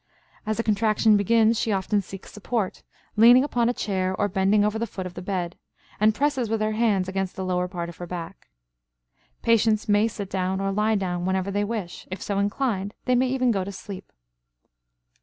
[0.47, 2.81] As a contraction begins she often seeks support,
[3.15, 5.59] leaning upon a chair or bending over the foot of the bed,
[5.99, 8.47] and presses with her hands against the lower part of her back.
[9.43, 13.27] Patients may sit down or lie down whenever they wish; if so inclined they may
[13.27, 14.11] even go to sleep.